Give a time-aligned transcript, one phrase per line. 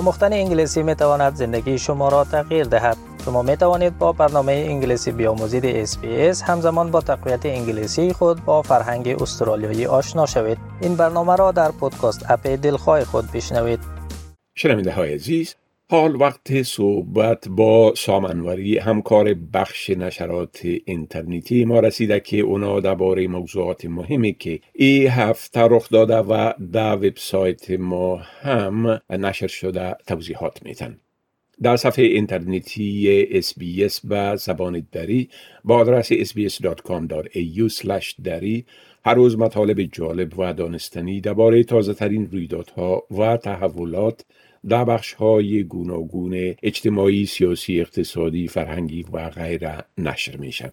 [0.00, 2.96] آموختن انگلیسی می تواند زندگی شما را تغییر دهد.
[3.24, 9.22] شما می توانید با برنامه انگلیسی بیاموزید SBS همزمان با تقویت انگلیسی خود با فرهنگ
[9.22, 10.58] استرالیایی آشنا شوید.
[10.80, 13.80] این برنامه را در پودکاست اپ دلخواه خود بشنوید.
[14.54, 15.54] شنونده های عزیز
[15.90, 23.84] حال وقت صحبت با سامنوری همکار بخش نشرات اینترنتی ما رسیده که اونا درباره موضوعات
[23.84, 30.96] مهمی که ای هفته رخ داده و در وبسایت ما هم نشر شده توضیحات میتن
[31.62, 35.28] در صفحه اینترنتی SBS به زبان دری
[35.64, 37.70] با آدرس sbs.com.au
[38.24, 38.64] دری
[39.04, 44.24] هر روز مطالب جالب و دانستنی درباره تازه ترین رویدادها و تحولات
[44.68, 50.72] در بخش های گوناگون اجتماعی، سیاسی، اقتصادی، فرهنگی و غیره نشر میشه.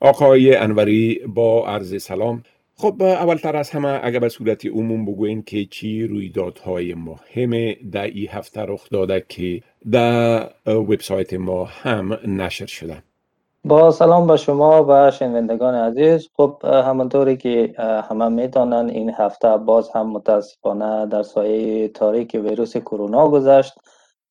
[0.00, 2.42] آقای انوری با عرض سلام
[2.74, 8.28] خب اولتر از همه اگر به صورت عموم بگوین که چی رویدادهای مهم در این
[8.28, 13.02] هفته رخ داده که در وبسایت ما هم نشر شده
[13.64, 16.28] با سلام به شما و شنوندگان عزیز.
[16.36, 23.28] خب همانطوری که همه می‌دانند این هفته باز هم متاسفانه در سایه تاریک ویروس کرونا
[23.28, 23.74] گذشت.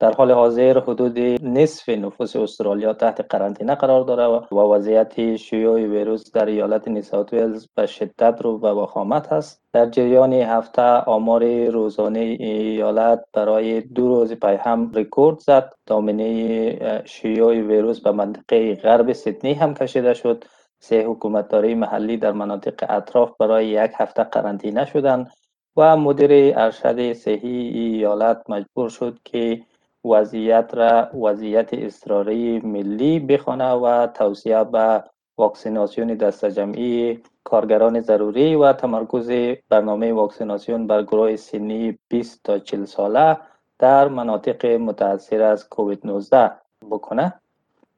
[0.02, 6.32] در حال حاضر حدود نصف نفوس استرالیا تحت قرنطینه قرار داره و وضعیت شیوع ویروس
[6.32, 9.62] در ایالت نیو ساوت ویلز به شدت رو به وخامت است.
[9.74, 15.74] در جریان هفته آمار روزانه ایالت برای دو روز پی هم رکورد زد.
[15.86, 20.44] دامنه شیوع ویروس به منطقه غرب سیدنی هم کشیده شد.
[20.80, 25.32] سه حکومتداری محلی در مناطق اطراف برای یک هفته قرنطینه شدند
[25.78, 29.62] و مدیر ارشد صحی ایالت مجبور شد که
[30.06, 35.04] وضعیت را وضعیت اضطراری ملی بخوانه و توصیه به
[35.38, 39.32] واکسیناسیون دست جمعی کارگران ضروری و تمرکز
[39.70, 43.38] برنامه واکسیناسیون بر گروه سنی 20 تا 40 ساله
[43.80, 46.52] در مناطق متاثر از کووید 19
[46.92, 47.34] بکنه.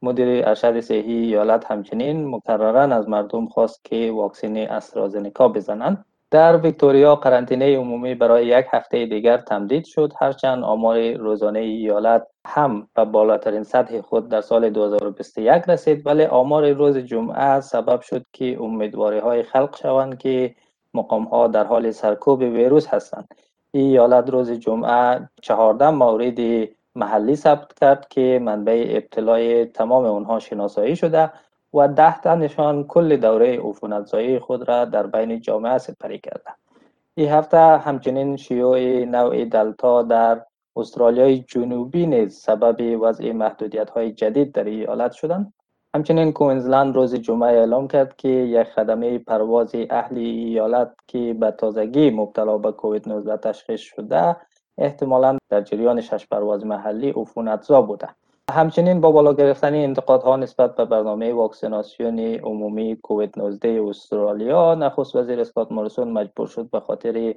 [0.01, 6.05] مدیر ارشد صحی ایالت همچنین مکررا از مردم خواست که واکسن استرازنکا بزنند.
[6.33, 12.87] در ویکتوریا قرنطینه عمومی برای یک هفته دیگر تمدید شد هرچند آمار روزانه ایالت هم
[12.95, 18.57] به بالاترین سطح خود در سال 2021 رسید ولی آمار روز جمعه سبب شد که
[18.61, 20.55] امیدواری های خلق شوند که
[20.93, 23.27] مقام ها در حال سرکوب ویروس هستند.
[23.71, 26.39] ایالت روز جمعه 14 مورد
[26.95, 31.31] محلی ثبت کرد که منبع ابتلای تمام اونها شناسایی شده.
[31.73, 36.51] و ده تنشان کل دوره عفونتزایی خود را در بین جامعه سپری کرده
[37.15, 40.41] این هفته همچنین شیوع نوع دلتا در
[40.75, 45.53] استرالیای جنوبی نیز سبب وضع محدودیت های جدید در ایالت شدند.
[45.95, 52.09] همچنین کوینزلند روز جمعه اعلام کرد که یک خدمه پرواز اهل ایالت که به تازگی
[52.09, 54.35] مبتلا به کووید 19 تشخیص شده
[54.77, 58.09] احتمالا در جریان شش پرواز محلی عفونتزا بوده.
[58.51, 65.39] همچنین با بالا گرفتن انتقادها نسبت به برنامه واکسیناسیون عمومی کووید 19 استرالیا نخست وزیر
[65.39, 67.35] اسکات موریسون مجبور شد به خاطر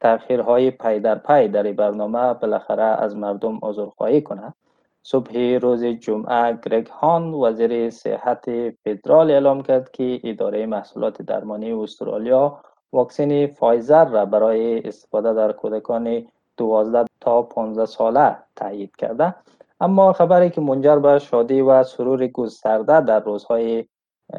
[0.00, 4.54] تاخیرهای پی در پی در برنامه بالاخره از مردم عذرخواهی کنند
[5.02, 8.44] صبح روز جمعه گرگ هان وزیر صحت
[8.84, 12.60] فدرال اعلام کرد که اداره محصولات درمانی استرالیا
[12.92, 16.26] واکسن فایزر را برای استفاده در کودکان
[16.56, 19.34] 12 تا 15 ساله تایید کرده.
[19.80, 23.84] اما خبری که منجر به شادی و سرور گسترده در روزهای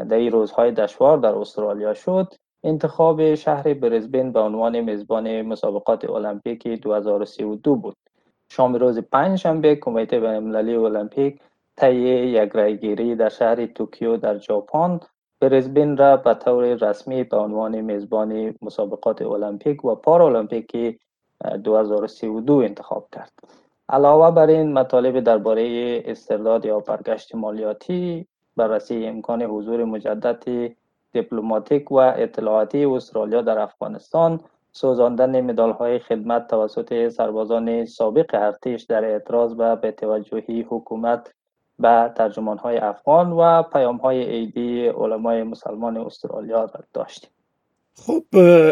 [0.09, 2.33] در روزهای دشوار در استرالیا شد
[2.63, 7.95] انتخاب شهر برزبن به عنوان میزبان مسابقات المپیک 2032 بود.
[8.51, 11.41] شام روز پنج شنبه کمیته بینالمللی المپیک
[11.77, 14.99] طی یک رایگیری در شهر توکیو در ژاپن
[15.41, 20.99] برزبن را به طور رسمی به عنوان میزبان مسابقات المپیک و پارالمپیک
[21.63, 23.31] 2032 انتخاب کرد.
[23.89, 25.63] علاوه بر این مطالب درباره
[26.05, 30.73] استرداد یا برگشت مالیاتی بررسی امکان حضور مجدد
[31.11, 34.39] دیپلماتیک و اطلاعاتی استرالیا در افغانستان
[34.71, 41.33] سوزاندن مدال های خدمت توسط سربازان سابق ارتش در اعتراض به توجهی حکومت
[41.79, 47.31] به ترجمان های افغان و پیام های عیدی علمای مسلمان استرالیا داشتیم
[47.95, 48.25] خب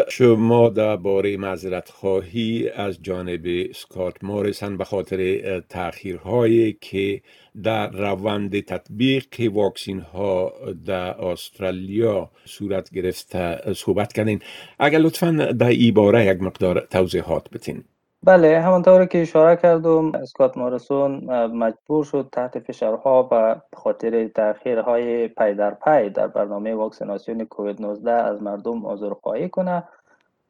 [0.08, 7.22] شما درباره معذرت خواهی از جانب سکات موریسن به خاطر تاخیرهایی که
[7.62, 10.52] در روند تطبیق واکسین ها
[10.86, 14.40] در استرالیا صورت گرفته صحبت کردین.
[14.78, 17.84] اگر لطفا در ای باره یک مقدار توضیحات بتین
[18.22, 25.28] بله همانطور که اشاره کردم اسکات موریسون مجبور شد تحت فشارها و به خاطر تاخیرهای
[25.28, 29.84] پی در پی در برنامه واکسیناسیون کووید 19 از مردم عذرخواهی کنه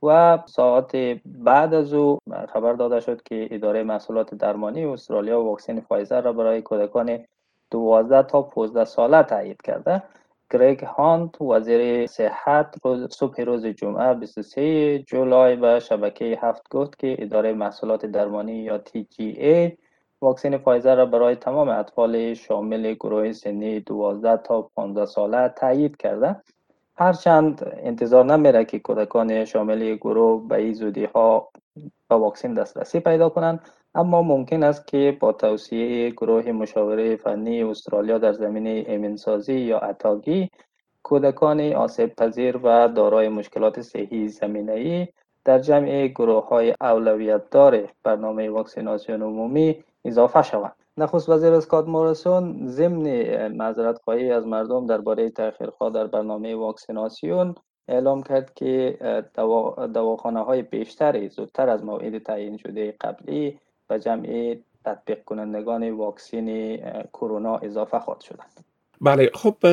[0.02, 2.18] و ساعت بعد از او
[2.52, 7.24] خبر داده شد که اداره محصولات درمانی استرالیا واکسن فایزر را برای کودکان
[7.70, 10.02] 12 تا 15 ساله تایید کرده.
[10.50, 17.16] گریگ هانت وزیر صحت روز صبح روز جمعه 23 جولای به شبکه هفت گفت که
[17.18, 19.72] اداره محصولات درمانی یا TGA
[20.20, 26.42] واکسن فایزر را برای تمام اطفال شامل گروه سنی 12 تا 15 ساله تایید کرده.
[26.96, 31.50] هرچند انتظار نمیره که کودکان شامل گروه به این زودی ها
[32.08, 33.60] به واکسن دسترسی پیدا کنند.
[33.94, 40.50] اما ممکن است که با توصیه گروه مشاوره فنی استرالیا در زمینه ایمنسازی یا اتاگی
[41.02, 45.08] کودکان آسیب پذیر و دارای مشکلات صحی زمینه
[45.44, 50.76] در جمع گروه های اولویت دار برنامه واکسیناسیون عمومی اضافه شوند.
[50.96, 57.54] نخست وزیر اسکات مورسون ضمن معذرت خواهی از مردم درباره تاخیرها در برنامه واکسیناسیون
[57.88, 58.98] اعلام کرد که
[59.94, 63.58] دواخانه های بیشتری زودتر از موعد تعیین شده قبلی
[63.88, 66.76] به جمع تطبیق کنندگان واکسین
[67.12, 68.64] کرونا اضافه خواهد شدند.
[69.00, 69.66] بله خب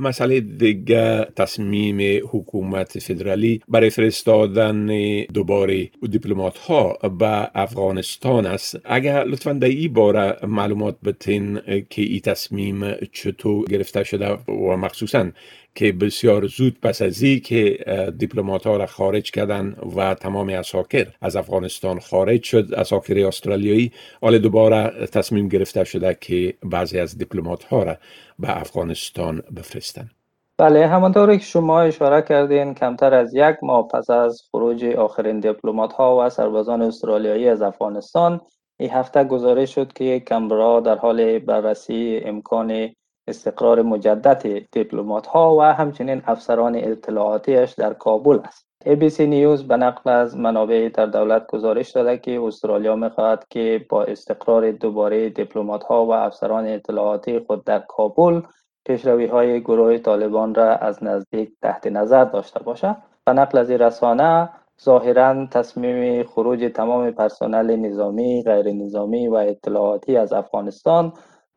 [0.00, 4.86] مسئله دیگه تصمیم حکومت فدرالی برای فرستادن
[5.34, 8.80] دوباره دیپلمات ها به افغانستان است.
[8.84, 11.60] اگر لطفا در این باره معلومات بتین
[11.90, 15.30] که این تصمیم چطور گرفته شده و مخصوصا
[15.76, 17.78] که بسیار زود پس از ای که
[18.18, 23.92] دیپلمات ها را خارج کردن و تمام اساکر از افغانستان خارج شد اساکر استرالیایی
[24.22, 27.96] حال دوباره تصمیم گرفته شده که بعضی از دیپلمات ها را
[28.38, 30.10] به افغانستان بفرستن.
[30.58, 35.92] بله همانطوری که شما اشاره کردین کمتر از یک ماه پس از خروج آخرین دیپلمات
[35.92, 38.40] ها و سربازان استرالیایی از افغانستان
[38.76, 42.90] این هفته گزارش شد که کمبرا در حال بررسی امکان
[43.28, 44.42] استقرار مجدد
[44.72, 48.66] دیپلمات ها و همچنین افسران اطلاعاتیش در کابل است.
[48.84, 54.04] ABC نیوز به نقل از منابع در دولت گزارش داده که استرالیا می‌خواهد که با
[54.04, 58.40] استقرار دوباره دیپلمات ها و افسران اطلاعاتی خود در کابل
[58.86, 62.96] پیشروی های گروه طالبان را از نزدیک تحت نظر داشته باشد.
[63.24, 64.48] به نقل از رسانه
[64.82, 71.12] ظاهرا تصمیم خروج تمام پرسنل نظامی، غیر نظامی و اطلاعاتی از افغانستان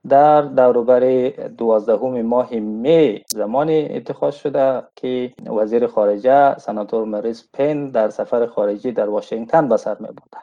[0.09, 8.09] در دوروبر دوازدهم ماه می زمانی اتخاذ شده که وزیر خارجه سناتور مریس پن در
[8.09, 10.37] سفر خارجی در واشنگتن به می بوده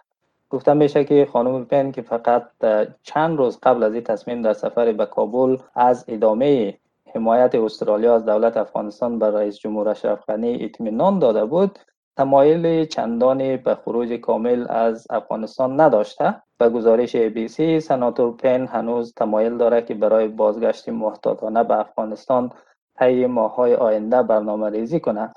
[0.51, 2.45] گفته میشه که خانم پن که فقط
[3.03, 6.75] چند روز قبل از این تصمیم در سفر به کابل از ادامه
[7.15, 11.79] حمایت استرالیا از دولت افغانستان بر رئیس جمهور اشرف غنی اطمینان داده بود
[12.17, 19.57] تمایل چندانی به خروج کامل از افغانستان نداشته به گزارش ABC سناتور پن هنوز تمایل
[19.57, 22.53] دارد که برای بازگشت محتاطانه به افغانستان
[22.99, 25.33] طی ماههای آینده برنامه ریزی کنه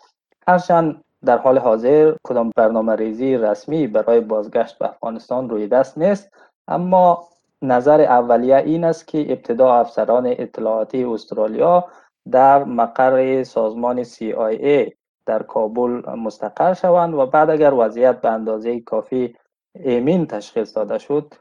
[0.47, 6.29] هرچند در حال حاضر کدام برنامه ریزی رسمی برای بازگشت به افغانستان روی دست نیست
[6.67, 7.27] اما
[7.61, 11.85] نظر اولیه این است که ابتدا افسران اطلاعاتی استرالیا
[12.31, 14.98] در مقر سازمان CIA
[15.29, 19.35] در کابل مستقر شوند و بعد اگر وضعیت به اندازه کافی
[19.75, 21.33] ایمین تشخیص داده شد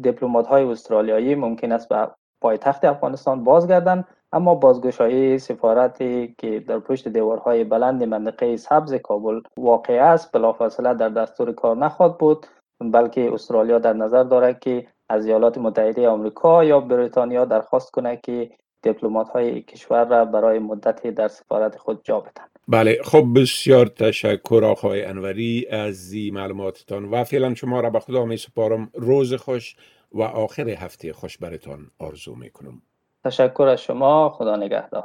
[0.00, 2.08] دیپلمات های استرالیایی ممکن است به
[2.40, 10.12] پایتخت افغانستان بازگردند اما بازگشایی سفارتی که در پشت دیوارهای بلند منطقه سبز کابل واقع
[10.12, 12.46] است بلافاصله در دستور کار نخواهد بود
[12.80, 18.50] بلکه استرالیا در نظر دارد که از ایالات متحده آمریکا یا بریتانیا درخواست کنه که
[18.82, 24.62] دیپلمات های کشور را برای مدتی در سفارت خود جا بدن بله خب بسیار تشکر
[24.64, 28.90] آقای انوری از این معلوماتتان و فعلا شما را به خدا می سپارم.
[28.94, 29.76] روز خوش
[30.12, 32.82] و آخر هفته خوش برتان آرزو می کنم.
[33.24, 35.04] تشکر از شما خدا نگهدار.